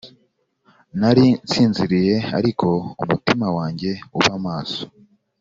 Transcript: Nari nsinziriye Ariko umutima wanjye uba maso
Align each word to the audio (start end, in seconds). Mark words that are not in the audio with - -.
Nari 0.99 1.25
nsinziriye 1.45 2.15
Ariko 2.37 2.67
umutima 3.03 3.47
wanjye 3.57 3.91
uba 4.17 4.33
maso 4.45 4.81